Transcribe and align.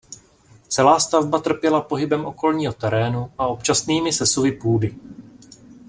Celá 0.67 0.99
stavba 0.99 1.39
trpěla 1.39 1.81
pohybem 1.81 2.25
okolního 2.25 2.73
terénu 2.73 3.31
a 3.37 3.47
občasnými 3.47 4.13
sesuvy 4.13 4.51
půdy. 4.51 4.95